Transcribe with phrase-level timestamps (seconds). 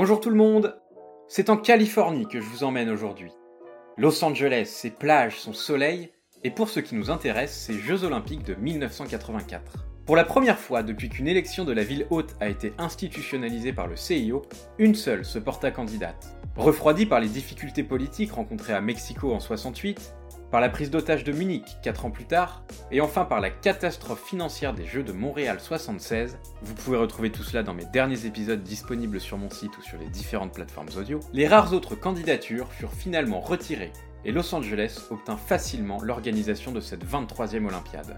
[0.00, 0.80] Bonjour tout le monde
[1.26, 3.32] C'est en Californie que je vous emmène aujourd'hui.
[3.96, 6.12] Los Angeles, ses plages, son soleil,
[6.44, 9.88] et pour ce qui nous intéresse, ses Jeux Olympiques de 1984.
[10.06, 13.88] Pour la première fois depuis qu'une élection de la ville haute a été institutionnalisée par
[13.88, 14.42] le CIO,
[14.78, 16.28] une seule se porta candidate.
[16.54, 20.14] Refroidie par les difficultés politiques rencontrées à Mexico en 68,
[20.50, 24.24] par la prise d'otage de Munich 4 ans plus tard, et enfin par la catastrophe
[24.24, 28.62] financière des Jeux de Montréal 76, vous pouvez retrouver tout cela dans mes derniers épisodes
[28.62, 32.92] disponibles sur mon site ou sur les différentes plateformes audio, les rares autres candidatures furent
[32.92, 33.92] finalement retirées
[34.24, 38.16] et Los Angeles obtint facilement l'organisation de cette 23e Olympiade.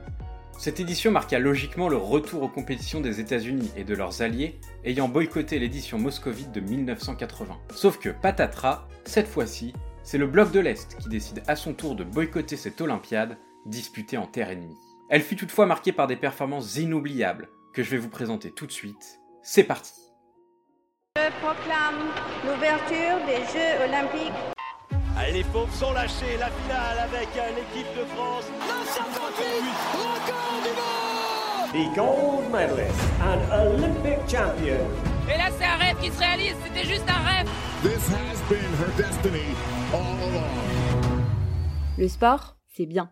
[0.58, 5.08] Cette édition marqua logiquement le retour aux compétitions des États-Unis et de leurs alliés ayant
[5.08, 7.56] boycotté l'édition moscovite de 1980.
[7.74, 11.94] Sauf que patatras, cette fois-ci, c'est le bloc de l'Est qui décide à son tour
[11.94, 13.36] de boycotter cette Olympiade
[13.66, 14.78] disputée en terre ennemie.
[15.08, 18.72] Elle fut toutefois marquée par des performances inoubliables que je vais vous présenter tout de
[18.72, 19.20] suite.
[19.42, 19.92] C'est parti
[21.16, 21.98] Je proclame
[22.44, 24.32] l'ouverture des Jeux Olympiques.
[25.16, 28.44] Allez, les pauvres sont lâchés, la finale avec l'équipe de France.
[29.92, 31.10] record du monde
[31.72, 34.80] the gold medalist and Olympic champion.
[35.32, 37.49] Et là, c'est un rêve qui se réalise, c'était juste un rêve.
[37.82, 39.56] This has been her destiny
[39.94, 41.24] all along.
[41.96, 43.10] Le sport, c'est bien.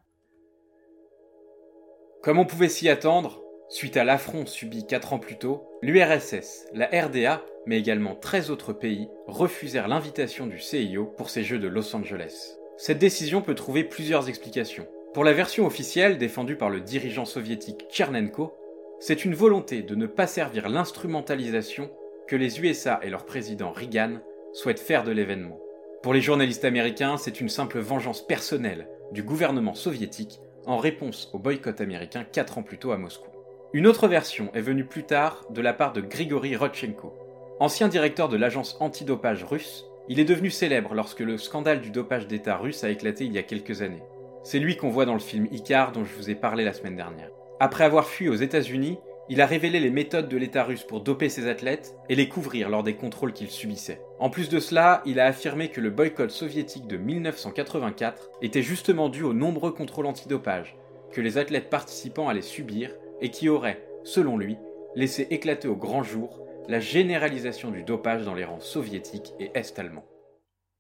[2.23, 6.85] Comme on pouvait s'y attendre, suite à l'affront subi 4 ans plus tôt, l'URSS, la
[6.85, 11.97] RDA, mais également 13 autres pays refusèrent l'invitation du CIO pour ces Jeux de Los
[11.97, 12.59] Angeles.
[12.77, 14.87] Cette décision peut trouver plusieurs explications.
[15.15, 18.55] Pour la version officielle défendue par le dirigeant soviétique Tchernenko,
[19.01, 21.91] c'est une volonté de ne pas servir l'instrumentalisation
[22.27, 24.19] que les USA et leur président Reagan
[24.53, 25.61] souhaitent faire de l'événement.
[26.03, 31.39] Pour les journalistes américains, c'est une simple vengeance personnelle du gouvernement soviétique en réponse au
[31.39, 33.31] boycott américain 4 ans plus tôt à Moscou.
[33.73, 37.15] Une autre version est venue plus tard de la part de Grigory Rodchenko.
[37.61, 42.27] Ancien directeur de l'agence antidopage russe, il est devenu célèbre lorsque le scandale du dopage
[42.27, 44.03] d'État russe a éclaté il y a quelques années.
[44.43, 46.97] C'est lui qu'on voit dans le film Icar dont je vous ai parlé la semaine
[46.97, 47.31] dernière.
[47.61, 48.99] Après avoir fui aux États-Unis,
[49.31, 52.71] il a révélé les méthodes de l'État russe pour doper ses athlètes et les couvrir
[52.71, 54.01] lors des contrôles qu'il subissait.
[54.19, 59.09] En plus de cela, il a affirmé que le boycott soviétique de 1984 était justement
[59.09, 60.77] dû aux nombreux contrôles antidopage
[61.13, 62.91] que les athlètes participants allaient subir
[63.21, 64.57] et qui auraient, selon lui,
[64.95, 70.07] laissé éclater au grand jour la généralisation du dopage dans les rangs soviétiques et est-allemands.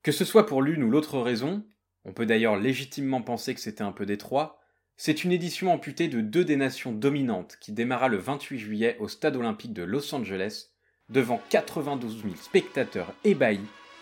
[0.02, 1.64] Que ce soit pour l'une ou l'autre raison,
[2.04, 4.57] on peut d'ailleurs légitimement penser que c'était un peu détroit,
[5.00, 9.06] c'est une édition amputée de deux des nations dominantes qui démarra le 28 juillet au
[9.06, 10.70] stade olympique de Los Angeles
[11.08, 13.60] devant 92 000 spectateurs ébahis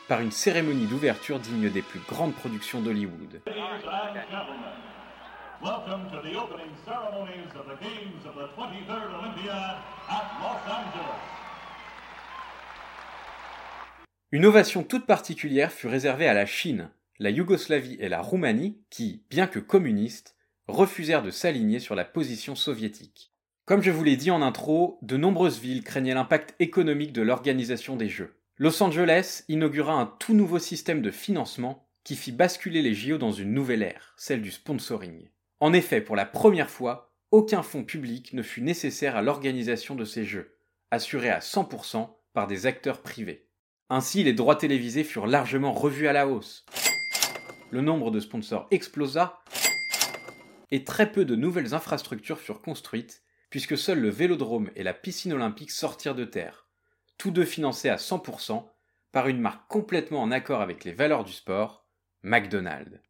[0.08, 3.42] par une cérémonie d'ouverture digne des plus grandes productions d'Hollywood.
[5.62, 9.78] Welcome to the opening ceremonies of the Games of the 23rd Olympia
[10.08, 11.20] at Los Angeles.
[14.32, 19.24] Une ovation toute particulière fut réservée à la Chine, la Yougoslavie et la Roumanie qui,
[19.30, 20.35] bien que communistes,
[20.69, 23.32] refusèrent de s'aligner sur la position soviétique.
[23.65, 27.97] Comme je vous l'ai dit en intro, de nombreuses villes craignaient l'impact économique de l'organisation
[27.97, 28.37] des Jeux.
[28.59, 33.32] Los Angeles inaugura un tout nouveau système de financement qui fit basculer les JO dans
[33.32, 35.28] une nouvelle ère, celle du sponsoring.
[35.59, 40.05] En effet, pour la première fois, aucun fonds public ne fut nécessaire à l'organisation de
[40.05, 40.59] ces Jeux,
[40.91, 43.49] assurés à 100% par des acteurs privés.
[43.91, 46.65] Ainsi, les droits télévisés furent largement revus à la hausse.
[47.71, 49.41] Le nombre de sponsors explosa
[50.71, 55.32] et très peu de nouvelles infrastructures furent construites, puisque seuls le vélodrome et la piscine
[55.32, 56.66] olympique sortirent de terre,
[57.19, 58.66] tous deux financés à 100%
[59.12, 61.87] par une marque complètement en accord avec les valeurs du sport,
[62.22, 63.00] McDonald's.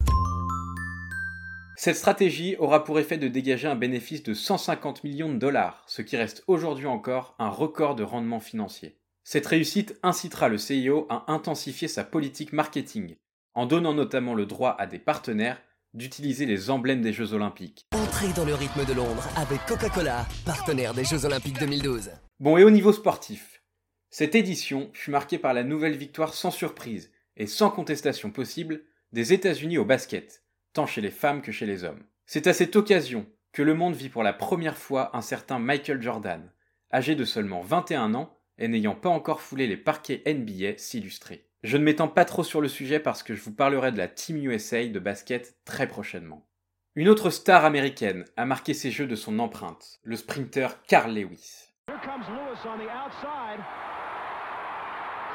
[1.75, 6.01] Cette stratégie aura pour effet de dégager un bénéfice de 150 millions de dollars, ce
[6.01, 8.99] qui reste aujourd'hui encore un record de rendement financier.
[9.23, 13.17] Cette réussite incitera le CIO à intensifier sa politique marketing,
[13.53, 15.61] en donnant notamment le droit à des partenaires
[15.93, 17.85] d'utiliser les emblèmes des Jeux Olympiques.
[17.93, 22.11] Entrez dans le rythme de Londres avec Coca-Cola, partenaire des Jeux Olympiques 2012.
[22.39, 23.61] Bon, et au niveau sportif,
[24.09, 28.81] cette édition fut marquée par la nouvelle victoire sans surprise et sans contestation possible
[29.11, 30.43] des États-Unis au basket,
[30.73, 32.03] tant chez les femmes que chez les hommes.
[32.25, 36.01] C'est à cette occasion que le monde vit pour la première fois un certain Michael
[36.01, 36.51] Jordan,
[36.93, 41.46] âgé de seulement 21 ans et n'ayant pas encore foulé les parquets NBA s'illustrer.
[41.63, 44.07] Je ne m'étends pas trop sur le sujet parce que je vous parlerai de la
[44.07, 46.47] Team USA de basket très prochainement.
[46.93, 51.73] Une autre star américaine a marqué ses jeux de son empreinte, le sprinter Carl Lewis.
[51.89, 53.59] Here comes Lewis on the outside.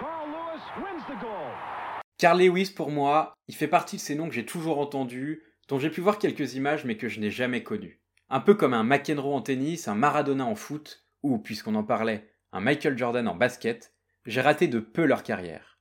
[0.00, 1.54] Carl Lewis wins the gold.
[2.19, 5.80] Carl Lewis, pour moi, il fait partie de ces noms que j'ai toujours entendus, dont
[5.80, 8.00] j'ai pu voir quelques images mais que je n'ai jamais connus.
[8.28, 12.32] Un peu comme un McEnroe en tennis, un Maradona en foot, ou, puisqu'on en parlait,
[12.52, 13.92] un Michael Jordan en basket,
[14.24, 15.71] j'ai raté de peu leur carrière.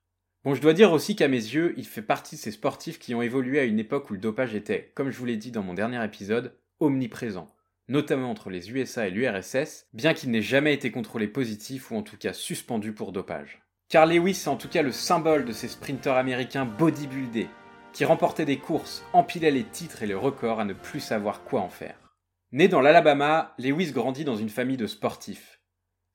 [0.43, 3.13] Bon, je dois dire aussi qu'à mes yeux, il fait partie de ces sportifs qui
[3.13, 5.61] ont évolué à une époque où le dopage était, comme je vous l'ai dit dans
[5.61, 7.47] mon dernier épisode, omniprésent,
[7.87, 12.01] notamment entre les USA et l'URSS, bien qu'il n'ait jamais été contrôlé positif ou en
[12.01, 13.61] tout cas suspendu pour dopage.
[13.87, 17.49] Carl Lewis est en tout cas le symbole de ces sprinteurs américains bodybuildés,
[17.93, 21.61] qui remportaient des courses, empilaient les titres et les records à ne plus savoir quoi
[21.61, 22.15] en faire.
[22.51, 25.59] Né dans l'Alabama, Lewis grandit dans une famille de sportifs.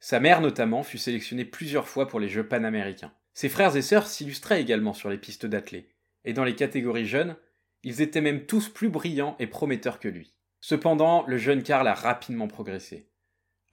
[0.01, 3.13] Sa mère notamment fut sélectionnée plusieurs fois pour les Jeux panaméricains.
[3.37, 5.91] Ses frères et sœurs s'illustraient également sur les pistes d'athlée,
[6.25, 7.37] et dans les catégories jeunes,
[7.83, 10.33] ils étaient même tous plus brillants et prometteurs que lui.
[10.63, 13.11] Cependant, le jeune Karl a rapidement progressé.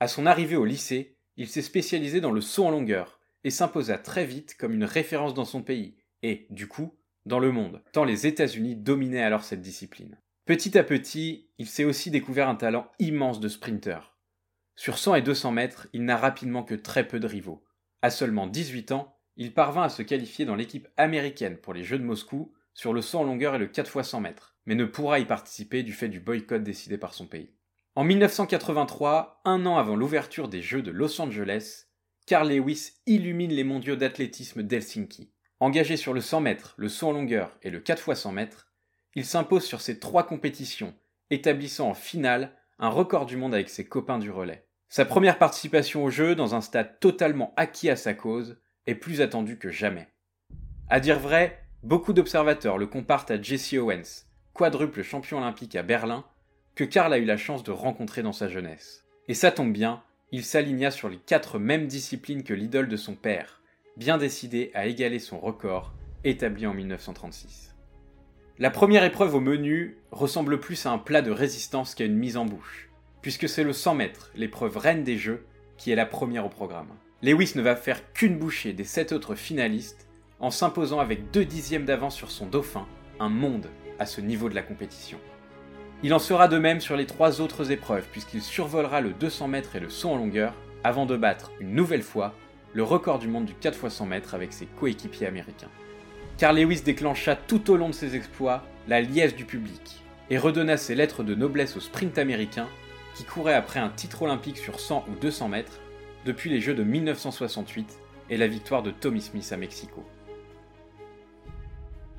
[0.01, 3.97] À son arrivée au lycée, il s'est spécialisé dans le saut en longueur et s'imposa
[3.97, 8.03] très vite comme une référence dans son pays et, du coup, dans le monde, tant
[8.03, 10.19] les États-Unis dominaient alors cette discipline.
[10.45, 14.13] Petit à petit, il s'est aussi découvert un talent immense de sprinter.
[14.75, 17.63] Sur 100 et 200 mètres, il n'a rapidement que très peu de rivaux.
[18.01, 21.97] À seulement 18 ans, il parvint à se qualifier dans l'équipe américaine pour les Jeux
[21.97, 24.85] de Moscou sur le saut en longueur et le 4 x 100 mètres, mais ne
[24.85, 27.53] pourra y participer du fait du boycott décidé par son pays.
[27.95, 31.85] En 1983, un an avant l'ouverture des Jeux de Los Angeles,
[32.25, 35.31] Carl Lewis illumine les mondiaux d'athlétisme d'Helsinki.
[35.59, 38.67] Engagé sur le 100 mètres, le saut en longueur et le 4 x 100 mètres,
[39.15, 40.95] il s'impose sur ces trois compétitions,
[41.29, 44.65] établissant en finale un record du monde avec ses copains du relais.
[44.89, 48.57] Sa première participation au jeu dans un stade totalement acquis à sa cause
[48.87, 50.07] est plus attendue que jamais.
[50.89, 56.25] À dire vrai, beaucoup d'observateurs le comparent à Jesse Owens, quadruple champion olympique à Berlin,
[56.75, 59.05] que Karl a eu la chance de rencontrer dans sa jeunesse.
[59.27, 63.15] Et ça tombe bien, il s'aligna sur les quatre mêmes disciplines que l'idole de son
[63.15, 63.61] père,
[63.97, 65.93] bien décidé à égaler son record
[66.23, 67.75] établi en 1936.
[68.59, 72.37] La première épreuve au menu ressemble plus à un plat de résistance qu'à une mise
[72.37, 72.89] en bouche,
[73.21, 75.45] puisque c'est le 100 mètres, l'épreuve reine des Jeux,
[75.77, 76.89] qui est la première au programme.
[77.23, 80.09] Lewis ne va faire qu'une bouchée des sept autres finalistes
[80.41, 82.85] en s'imposant avec deux dixièmes d'avance sur son dauphin,
[83.21, 85.17] un monde à ce niveau de la compétition.
[86.03, 89.77] Il en sera de même sur les trois autres épreuves, puisqu'il survolera le 200 mètres
[89.77, 90.53] et le saut en longueur,
[90.83, 92.33] avant de battre une nouvelle fois
[92.73, 95.71] le record du monde du 4 x 100 mètres avec ses coéquipiers américains.
[96.37, 100.75] Carl Lewis déclencha tout au long de ses exploits la liesse du public et redonna
[100.75, 102.67] ses lettres de noblesse au sprint américain
[103.15, 105.79] qui courait après un titre olympique sur 100 ou 200 mètres
[106.25, 107.99] depuis les Jeux de 1968
[108.29, 110.05] et la victoire de Tommy Smith à Mexico.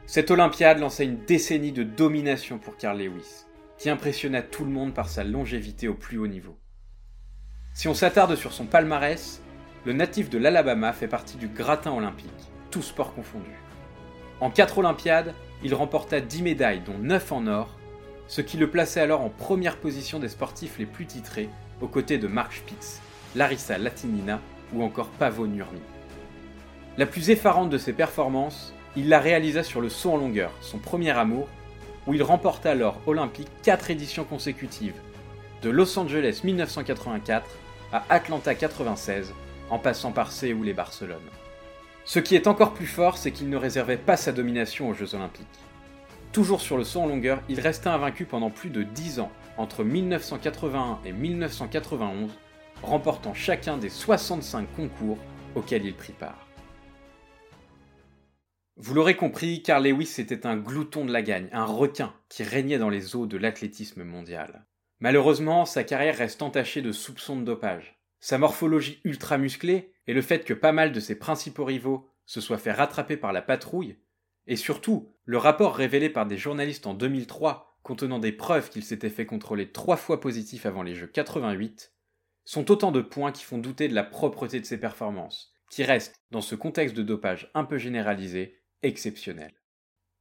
[0.07, 3.47] Cette Olympiade lança une décennie de domination pour Carl Lewis,
[3.79, 6.57] qui impressionna tout le monde par sa longévité au plus haut niveau.
[7.73, 9.41] Si on s'attarde sur son palmarès,
[9.85, 12.31] le natif de l'Alabama fait partie du gratin olympique,
[12.71, 13.59] tous sports confondus.
[14.41, 17.79] En 4 Olympiades, il remporta 10 médailles, dont 9 en or,
[18.27, 21.49] ce qui le plaçait alors en première position des sportifs les plus titrés,
[21.81, 23.01] aux côtés de Mark Spitz,
[23.35, 24.41] Larissa Latinina
[24.73, 25.81] ou encore Pavo Nurmi.
[26.97, 30.79] La plus effarante de ses performances, il la réalisa sur le saut en longueur, son
[30.79, 31.49] premier amour,
[32.07, 35.01] où il remporta alors olympique 4 éditions consécutives,
[35.63, 37.47] de Los Angeles 1984
[37.93, 39.33] à Atlanta 96,
[39.71, 41.19] en passant par Séoul et Barcelone.
[42.05, 45.15] Ce qui est encore plus fort, c'est qu'il ne réservait pas sa domination aux Jeux
[45.15, 45.47] Olympiques.
[46.33, 49.85] Toujours sur le saut en longueur, il resta invaincu pendant plus de 10 ans, entre
[49.85, 52.31] 1981 et 1991,
[52.85, 55.19] remportant chacun des 65 concours
[55.55, 56.47] auxquels il prit part.
[58.77, 62.79] Vous l'aurez compris, Carl Lewis était un glouton de la gagne, un requin qui régnait
[62.79, 64.67] dans les eaux de l'athlétisme mondial.
[64.99, 68.01] Malheureusement, sa carrière reste entachée de soupçons de dopage.
[68.21, 72.41] Sa morphologie ultra musclée et le fait que pas mal de ses principaux rivaux se
[72.41, 73.99] soient fait rattraper par la patrouille,
[74.47, 79.11] et surtout le rapport révélé par des journalistes en 2003 contenant des preuves qu'il s'était
[79.11, 81.94] fait contrôler trois fois positif avant les Jeux 88,
[82.45, 86.21] sont autant de points qui font douter de la propreté de ses performances, qui restent,
[86.31, 89.53] dans ce contexte de dopage un peu généralisé, exceptionnel.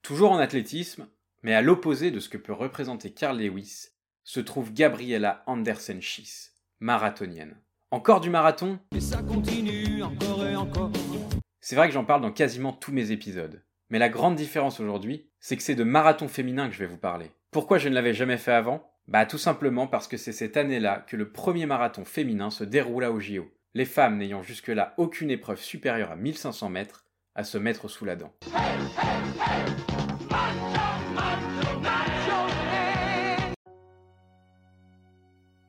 [0.02, 1.08] Toujours en athlétisme,
[1.44, 3.90] mais à l'opposé de ce que peut représenter Carl Lewis,
[4.24, 7.58] se trouve Gabriela Andersen-Schiss, marathonienne.
[7.92, 8.80] Encore du marathon?
[8.96, 10.92] Et ça continue encore et encore.
[11.60, 13.64] C'est vrai que j'en parle dans quasiment tous mes épisodes.
[13.90, 16.98] Mais la grande différence aujourd'hui, c'est que c'est de marathon féminin que je vais vous
[16.98, 17.32] parler.
[17.52, 18.93] Pourquoi je ne l'avais jamais fait avant?
[19.10, 23.12] Bah tout simplement parce que c'est cette année-là que le premier marathon féminin se déroula
[23.12, 27.06] au JO, les femmes n'ayant jusque-là aucune épreuve supérieure à 1500 mètres
[27.36, 28.34] à se mettre sous la dent.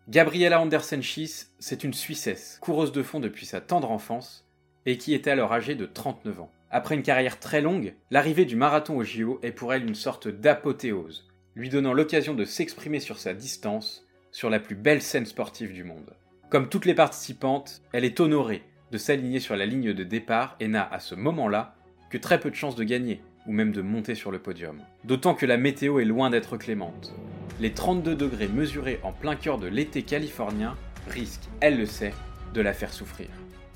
[0.08, 4.48] Gabriela Andersen-Schiss, c'est une Suissesse, coureuse de fond depuis sa tendre enfance,
[4.86, 6.52] et qui était alors âgée de 39 ans.
[6.70, 10.28] Après une carrière très longue, l'arrivée du marathon au JO est pour elle une sorte
[10.28, 11.26] d'apothéose,
[11.56, 15.84] lui donnant l'occasion de s'exprimer sur sa distance, sur la plus belle scène sportive du
[15.84, 16.14] monde.
[16.50, 20.68] Comme toutes les participantes, elle est honorée de s'aligner sur la ligne de départ et
[20.68, 21.74] n'a à ce moment-là
[22.10, 24.78] que très peu de chances de gagner, ou même de monter sur le podium.
[25.04, 27.14] D'autant que la météo est loin d'être clémente.
[27.60, 30.76] Les 32 degrés mesurés en plein cœur de l'été californien
[31.08, 32.14] risquent, elle le sait,
[32.52, 33.28] de la faire souffrir.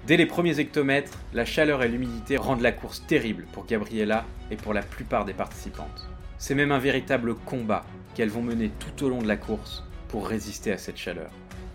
[0.06, 4.56] Dès les premiers hectomètres, la chaleur et l'humidité rendent la course terrible pour Gabriella et
[4.56, 6.08] pour la plupart des participantes.
[6.38, 10.28] C'est même un véritable combat qu'elles vont mener tout au long de la course pour
[10.28, 11.30] résister à cette chaleur,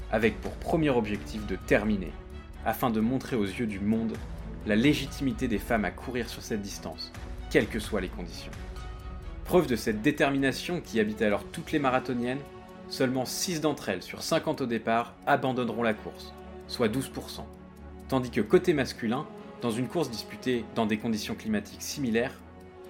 [0.09, 2.13] avec pour premier objectif de terminer,
[2.65, 4.13] afin de montrer aux yeux du monde
[4.65, 7.11] la légitimité des femmes à courir sur cette distance,
[7.49, 8.53] quelles que soient les conditions.
[9.43, 12.39] Preuve de cette détermination qui habite alors toutes les marathoniennes,
[12.87, 16.33] seulement 6 d'entre elles sur 50 au départ abandonneront la course,
[16.69, 17.41] soit 12%.
[18.07, 19.27] Tandis que côté masculin,
[19.61, 22.39] dans une course disputée dans des conditions climatiques similaires,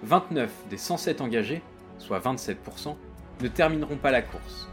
[0.04, 1.62] 29 des 107 engagés,
[1.98, 2.96] soit 27%,
[3.42, 4.68] ne termineront pas la course.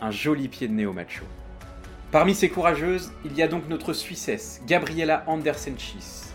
[0.00, 1.24] Un joli pied de nez au macho.
[2.12, 6.32] Parmi ces courageuses, il y a donc notre Suissesse, Gabriela Andersen-Schiess,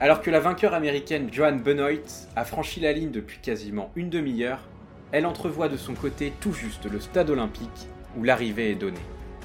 [0.00, 4.60] alors que la vainqueur américaine Joanne Benoit a franchi la ligne depuis quasiment une demi-heure,
[5.10, 8.96] elle entrevoit de son côté tout juste le stade olympique où l'arrivée est donnée.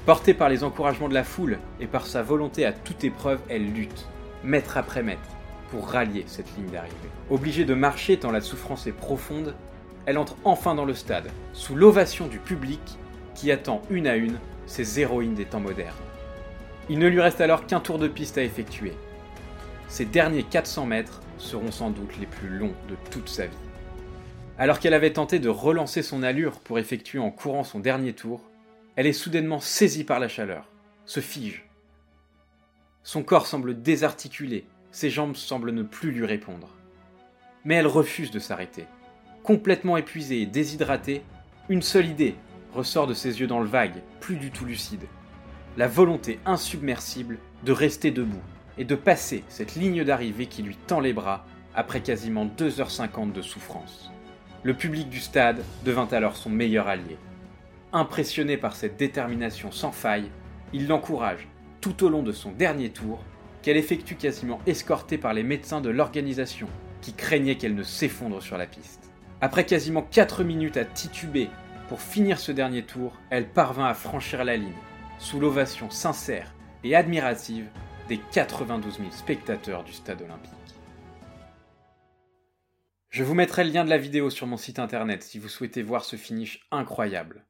[0.06, 3.72] Portée par les encouragements de la foule et par sa volonté à toute épreuve, elle
[3.72, 4.06] lutte,
[4.42, 5.37] mètre après mètre,
[5.70, 6.94] pour rallier cette ligne d'arrivée.
[7.30, 9.54] Obligée de marcher tant la souffrance est profonde,
[10.06, 12.80] elle entre enfin dans le stade, sous l'ovation du public
[13.34, 15.94] qui attend une à une ces héroïnes des temps modernes.
[16.88, 18.92] Il ne lui reste alors qu'un tour de piste à effectuer,
[19.88, 23.56] ces derniers 400 mètres seront sans doute les plus longs de toute sa vie.
[24.58, 28.42] Alors qu'elle avait tenté de relancer son allure pour effectuer en courant son dernier tour,
[28.96, 30.68] elle est soudainement saisie par la chaleur,
[31.06, 31.64] se fige.
[33.02, 36.68] Son corps semble désarticulé, ses jambes semblent ne plus lui répondre.
[37.64, 38.86] Mais elle refuse de s'arrêter.
[39.42, 41.22] Complètement épuisée et déshydratée,
[41.68, 42.34] une seule idée
[42.72, 45.04] ressort de ses yeux dans le vague, plus du tout lucide.
[45.76, 48.42] La volonté insubmersible de rester debout,
[48.78, 53.42] et de passer cette ligne d'arrivée qui lui tend les bras après quasiment 2h50 de
[53.42, 54.10] souffrance.
[54.62, 57.18] Le public du stade devint alors son meilleur allié.
[57.92, 60.30] Impressionné par cette détermination sans faille,
[60.72, 61.48] il l'encourage
[61.80, 63.22] tout au long de son dernier tour,
[63.62, 66.68] qu'elle effectue quasiment escortée par les médecins de l'organisation
[67.00, 69.10] qui craignaient qu'elle ne s'effondre sur la piste.
[69.40, 71.48] Après quasiment 4 minutes à tituber
[71.88, 74.72] pour finir ce dernier tour, elle parvint à franchir la ligne,
[75.18, 77.68] sous l'ovation sincère et admirative
[78.08, 80.52] des 92 000 spectateurs du stade olympique.
[83.10, 85.82] Je vous mettrai le lien de la vidéo sur mon site internet si vous souhaitez
[85.82, 87.47] voir ce finish incroyable.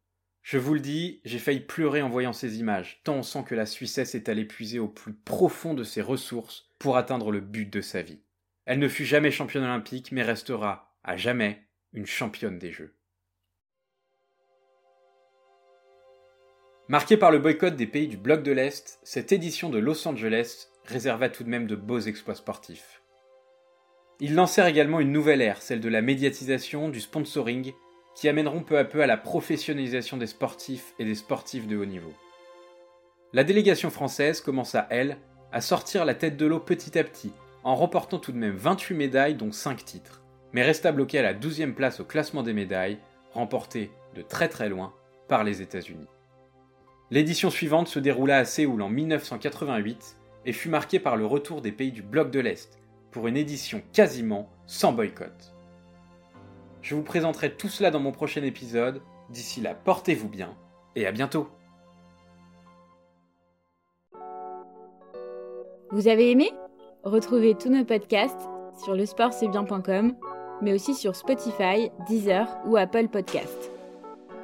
[0.48, 3.54] Je vous le dis, j'ai failli pleurer en voyant ces images, tant on sent que
[3.54, 7.70] la Suissesse est allée puiser au plus profond de ses ressources pour atteindre le but
[7.70, 8.22] de sa vie.
[8.64, 12.94] Elle ne fut jamais championne olympique, mais restera, à jamais, une championne des Jeux.
[16.88, 20.68] Marquée par le boycott des pays du bloc de l'Est, cette édition de Los Angeles
[20.86, 23.02] réserva tout de même de beaux exploits sportifs.
[24.18, 27.74] Ils lancèrent également une nouvelle ère, celle de la médiatisation, du sponsoring,
[28.14, 31.84] qui amèneront peu à peu à la professionnalisation des sportifs et des sportifs de haut
[31.84, 32.12] niveau.
[33.32, 35.18] La délégation française commença, elle,
[35.52, 38.94] à sortir la tête de l'eau petit à petit, en remportant tout de même 28
[38.94, 40.22] médailles dont 5 titres,
[40.52, 42.98] mais resta bloquée à la 12e place au classement des médailles,
[43.32, 44.94] remportée de très très loin
[45.28, 46.08] par les États-Unis.
[47.10, 51.72] L'édition suivante se déroula à Séoul en 1988 et fut marquée par le retour des
[51.72, 52.78] pays du bloc de l'Est
[53.10, 55.54] pour une édition quasiment sans boycott.
[56.88, 59.02] Je vous présenterai tout cela dans mon prochain épisode.
[59.28, 60.56] D'ici là, portez-vous bien
[60.96, 61.50] et à bientôt.
[65.90, 66.50] Vous avez aimé?
[67.04, 68.40] Retrouvez tous nos podcasts
[68.82, 70.14] sur lesportcestbien.com,
[70.62, 73.70] mais aussi sur Spotify, Deezer ou Apple Podcasts.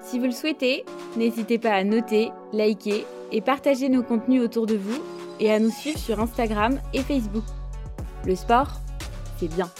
[0.02, 0.84] Si vous le souhaitez,
[1.16, 5.02] n'hésitez pas à noter, liker et partager nos contenus autour de vous
[5.40, 7.44] et à nous suivre sur Instagram et Facebook.
[8.26, 8.68] Le sport,
[9.38, 9.70] c'est bien.